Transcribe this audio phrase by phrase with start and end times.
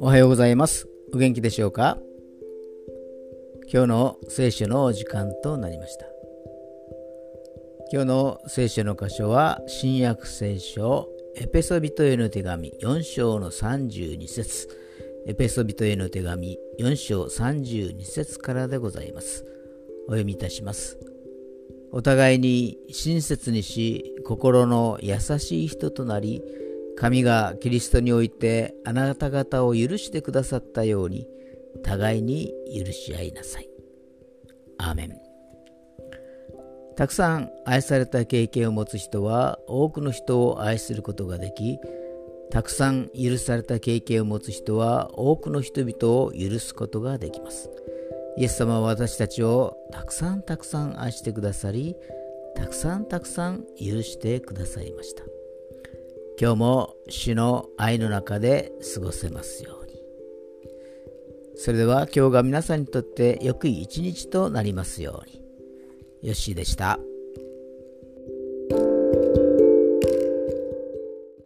[0.00, 0.88] おはようございます。
[1.12, 1.98] お元気でしょうか？
[3.70, 6.06] 今日の聖書の時間となりました。
[7.92, 14.68] 今日の聖書の箇所は新約聖書エペソビトへの手紙4章の32節。
[15.26, 19.44] エペソビトへの手紙4章32節からでございます。
[20.06, 20.98] お読みいたします。
[21.92, 26.42] お互いに親切にし心の優しい人となり
[26.96, 31.26] 神がキリストにおいてあなた方を許してくださったように
[31.82, 33.68] 互いに許し合いなさい。
[34.78, 35.18] アーメン。
[36.96, 41.78] たくさん愛された経験を持つ人は多くの人を愛することができ、
[42.50, 47.70] たくさん許された経験を持つ人は多くの人々を許すことができます。
[48.38, 51.96] イエス様は私たちをたくさんたくさん愛してくださり、
[52.54, 55.24] たくさんたくさん許してくださいました。
[56.40, 59.92] 今日も主の愛の中で過ごせますように。
[61.56, 65.42] それでは今日が皆さんにとって良い一日となりますように。
[66.22, 67.00] よッしーでした。